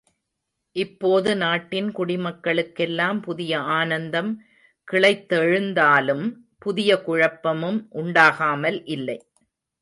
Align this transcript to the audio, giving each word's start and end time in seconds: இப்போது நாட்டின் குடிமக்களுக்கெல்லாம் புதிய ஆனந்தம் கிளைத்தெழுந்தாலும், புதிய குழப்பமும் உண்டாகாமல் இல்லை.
இப்போது 0.75 1.35
நாட்டின் 1.35 1.89
குடிமக்களுக்கெல்லாம் 1.91 3.19
புதிய 3.21 3.59
ஆனந்தம் 3.75 4.31
கிளைத்தெழுந்தாலும், 4.87 6.25
புதிய 6.57 7.01
குழப்பமும் 7.01 7.79
உண்டாகாமல் 7.93 8.81
இல்லை. 8.87 9.19